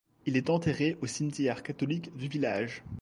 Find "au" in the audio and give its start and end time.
1.01-1.05